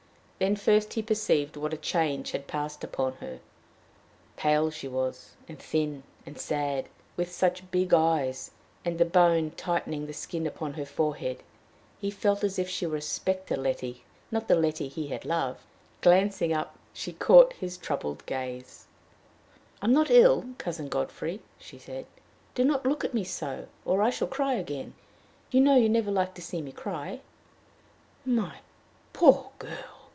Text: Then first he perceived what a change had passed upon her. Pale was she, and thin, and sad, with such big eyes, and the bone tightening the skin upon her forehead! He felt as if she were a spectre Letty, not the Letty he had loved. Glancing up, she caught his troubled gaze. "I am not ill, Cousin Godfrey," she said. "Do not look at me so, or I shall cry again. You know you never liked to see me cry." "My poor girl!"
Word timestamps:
Then 0.43 0.55
first 0.55 0.93
he 0.93 1.03
perceived 1.03 1.55
what 1.55 1.71
a 1.71 1.77
change 1.77 2.31
had 2.31 2.47
passed 2.47 2.83
upon 2.83 3.13
her. 3.17 3.41
Pale 4.37 4.71
was 4.85 5.17
she, 5.19 5.45
and 5.47 5.59
thin, 5.59 6.01
and 6.25 6.35
sad, 6.35 6.89
with 7.15 7.31
such 7.31 7.69
big 7.69 7.93
eyes, 7.93 8.49
and 8.83 8.97
the 8.97 9.05
bone 9.05 9.51
tightening 9.51 10.07
the 10.07 10.13
skin 10.13 10.47
upon 10.47 10.73
her 10.73 10.85
forehead! 10.87 11.43
He 11.99 12.09
felt 12.09 12.43
as 12.43 12.57
if 12.57 12.67
she 12.67 12.87
were 12.87 12.95
a 12.97 13.03
spectre 13.03 13.55
Letty, 13.55 14.03
not 14.31 14.47
the 14.47 14.55
Letty 14.55 14.87
he 14.87 15.09
had 15.09 15.25
loved. 15.25 15.59
Glancing 16.01 16.51
up, 16.51 16.75
she 16.91 17.13
caught 17.13 17.53
his 17.53 17.77
troubled 17.77 18.25
gaze. 18.25 18.87
"I 19.79 19.85
am 19.85 19.93
not 19.93 20.09
ill, 20.09 20.45
Cousin 20.57 20.87
Godfrey," 20.89 21.41
she 21.59 21.77
said. 21.77 22.07
"Do 22.55 22.63
not 22.65 22.83
look 22.87 23.05
at 23.05 23.13
me 23.13 23.23
so, 23.23 23.67
or 23.85 24.01
I 24.01 24.09
shall 24.09 24.27
cry 24.27 24.55
again. 24.55 24.95
You 25.51 25.61
know 25.61 25.75
you 25.75 25.87
never 25.87 26.09
liked 26.09 26.33
to 26.37 26.41
see 26.41 26.63
me 26.63 26.71
cry." 26.71 27.19
"My 28.25 28.61
poor 29.13 29.51
girl!" 29.59 29.99